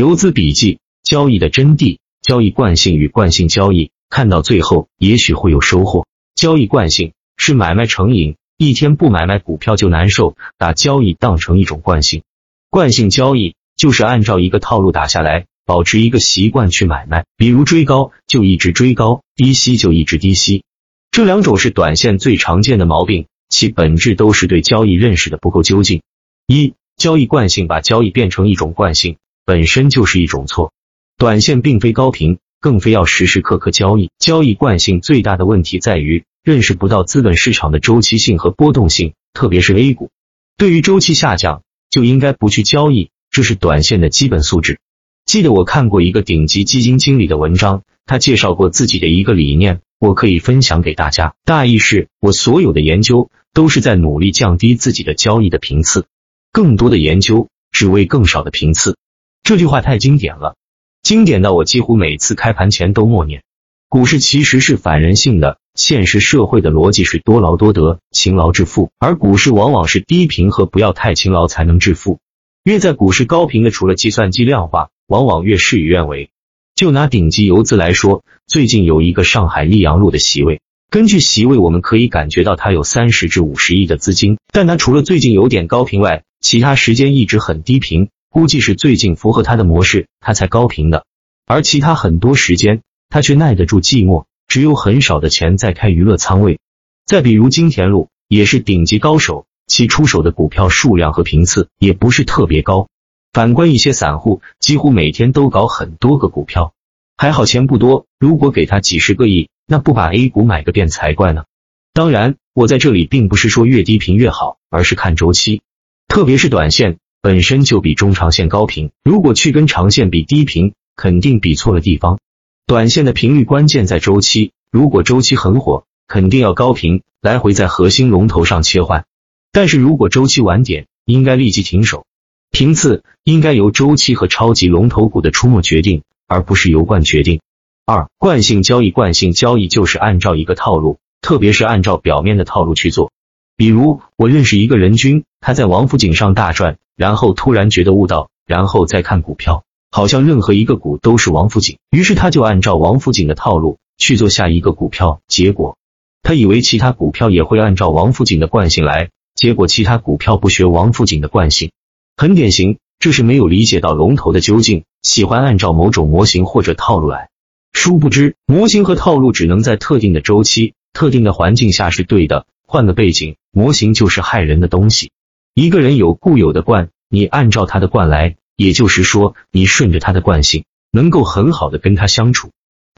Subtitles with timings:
[0.00, 6.06] 游资笔记：交易的真谛，交易惯性与惯性交易，看到最后也许会有收获。
[6.34, 12.22] 交易惯性是买卖成瘾，一天不买卖股票就难受，把交易当成一种惯性。
[12.70, 20.64] 惯性交易就是按照一个套路打下来，保持一个习惯去买卖，比如追高就一直追高，低吸就一直低吸。
[21.10, 26.00] 这两种是短线最常见的毛病，其本质都是对交易认识的不够究竟。
[26.46, 29.18] 一、交易惯性把交易变成一种惯性。
[29.44, 30.72] 本身就是一种错，
[31.18, 34.10] 短线并非高频，更非要时时刻刻交易。
[34.18, 40.10] 交易惯性最大的问题在于认识不到资本市场的周期性和波动性，特别是 A 股。
[40.56, 44.78] 对于周期下降，就应该不去交易，这是短线的基本素质。
[45.24, 51.34] 记得我看过一个顶级基金经理的文章，他介绍过自己的一个理念，我可以分享给大家。
[51.44, 56.06] 大意是我所有的研究都是在努力降低自己的交易的频次，
[56.52, 58.96] 更多的研究只为更少的频次。
[59.42, 60.54] 这句话太经典了，
[61.02, 63.42] 经典到我几乎每次开盘前都默念。
[63.88, 72.20] 股市其实是反人性的，现实社会的逻辑是多劳多得，勤劳致富，而股市往往是低频和不要太勤劳才能致富。
[72.62, 76.30] 越在股市高频的，除了计算机量化，往往越事与愿违。
[76.76, 88.08] 就拿顶级游资来说，最近有一个上海溧阳路的席位，根据席位我们可以感觉到他有三十至五十亿的资金，但他除了最近有点高频外，其他时间一直很低频。
[88.30, 91.04] 估计是最近符合他的模式，他才高频的，
[91.46, 96.60] 而其他很多时间他却耐得住寂寞，只有很少的钱在开娱乐仓位。
[97.04, 102.88] 再比如金田路也是顶级高手，其出手的股票数量和频次也不是特别高。
[103.32, 106.72] 反观一些散户，几乎每天都搞很多个股票，
[107.16, 108.06] 还好钱不多。
[108.20, 111.46] 如果给他几十个亿，那不把 A 股买个遍才怪呢。
[111.92, 115.62] 当然，我在这里并不是说越低频越好，而是看周期，
[116.06, 116.98] 特别是短线。
[117.22, 122.18] 本身就比中长线高频，如果去跟长线比低频，肯定比错了地方。
[122.66, 129.04] 短线的频率关键在周期，如果周期很火，肯定要高频，来回在核心龙头上切换。
[129.52, 132.06] 但是如果周期晚点，应该立即停手。
[132.50, 137.42] 频次应该由周期和超级龙头股的出没决定，而不是由惯决定。
[137.84, 143.12] 二、惯性交易，惯性交易就是按照一个套路，特别是按照表面的套路去做。
[143.56, 146.78] 比如我认识一个人均，他在王府井上大赚。
[146.96, 155.78] 然后突然觉得悟道，然后再看股票，好像任何一个股都是王府井，于是他就按照王府井的套路去做下一个股票，结果。
[156.22, 161.72] 他以为其他股票也会按照王府井的惯性来，结果其他股票不学王府井的惯性，
[162.18, 167.30] 很典型，这是没有理解到龙头的究竟，喜欢按照某种模型或者套路来，
[167.72, 175.12] 殊不知模型和套路只能在特定的周期、特定的环境下是对的，换个背景，模型就是害人的东西。
[175.60, 182.48] 一个人有固有的惯，你按照他的惯来，也就是说，你顺着他的惯性，能够很好的跟他相处。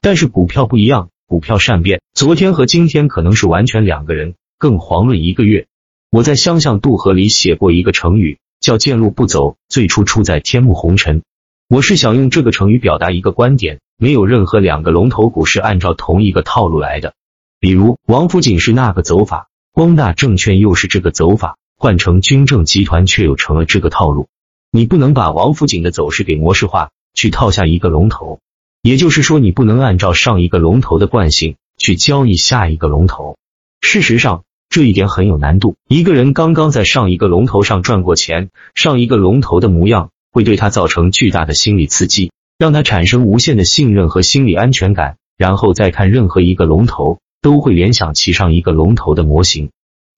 [0.01, 5.67] 但是股票不一样，股票善变，昨天和今天可能是完全两个人，更遑论一个月。
[6.09, 11.25] 我在《相向渡河》里写过一个成语，叫见路不走，最初出在天幕红尘。
[11.69, 17.15] 我是想用这个成语表达一个观点：没有任何两个龙头股是按照同一个套路来的。
[17.59, 21.57] 比如王府井是那个走法，光大证券又是这个走法。
[21.83, 24.29] 换成军政集团，却又成了这个套路。
[24.71, 28.39] 你不能把王府井的走势给模式化，去套下一个龙头。
[28.83, 33.37] 也就是说，你不能按照上一个龙头的惯性去交易下一个龙头。
[33.81, 35.75] 事实上，这一点很有难度。
[35.89, 49.71] 一个人刚刚在上一个龙头上赚过钱，上一个龙头的模样会对他造成巨大的心理刺激，让他产生无限的信任和心理安全感，然后再看任何一个龙头，都会联想其上一个龙头的模型。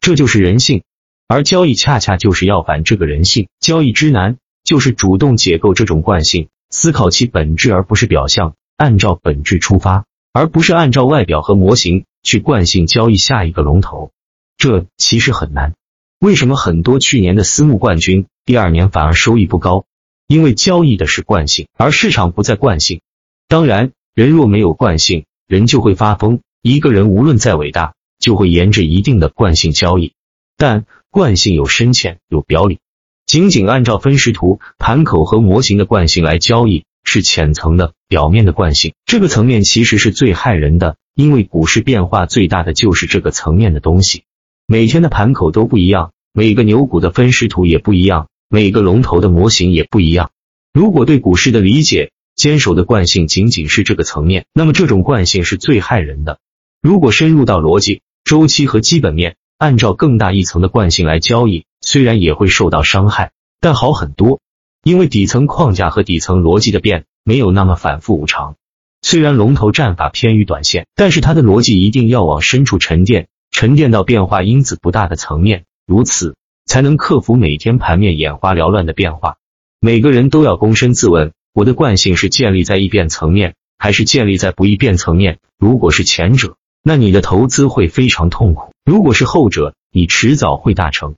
[0.02, 0.82] 这就是人性。
[1.26, 14.10] 而交易恰恰就是要反这个人性，交易之难就是主动解构这种惯性，思考其本质而不是表象，按照本质出发，而不是按照外表和模型去惯性交易下一个龙头。
[14.58, 15.74] 这其实很难。
[16.20, 19.86] 为什么很多去年的私募冠军第二年反而收益不高？
[20.26, 23.00] 因为交易的是惯性，而市场不在惯性。
[23.48, 26.40] 当然，人若没有惯性，人就会发疯。
[26.60, 30.12] 一个人无论再伟大，就会沿着一定的惯性交易，
[30.58, 30.84] 但。
[31.14, 32.80] 惯性有深浅，有表里。
[33.24, 38.94] 仅仅按照分时图、盘口和模型的惯性来交易，是浅层的、表面的惯性。
[39.06, 44.24] 这个层面其实是最害人的，因为股市变化最大的就是这个层面的东西。
[44.66, 50.32] 每天的盘口都不一样，每个牛股的分时图也不一样，每个龙头的模型也不一样。
[50.72, 56.40] 如果对股市的理解坚守的惯性仅仅是这个层面，那么这种惯性是最害人的。
[56.82, 59.36] 如果深入到逻辑、周期和基本面。
[59.58, 64.40] 按照更大一层的惯性来交易，虽然也会受到伤害，但好很多。
[64.82, 68.56] 因为底层框架和底层逻辑的变没有那么反复无常。
[69.00, 76.36] 虽然龙头战法偏于短线，但是它的逻辑一定要往深处沉淀，沉淀到变化因子不大的层面，如此
[76.66, 79.36] 才能克服每天盘面眼花缭乱的变化。
[79.80, 85.38] 每个人都要躬身自问：我的惯性是建立在易变层面，还是建立在不易变层面？
[85.58, 91.14] 如果是前者，那你的投资会非常痛苦；如果是后者，你迟早会大成。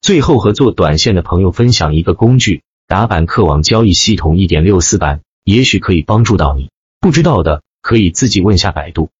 [0.00, 6.70] 最后和做短线的朋友分享一个工具：打板客网交易系统一点六四版，也许可以帮助到你。
[7.00, 9.10] 不知道的可以自己问下百度。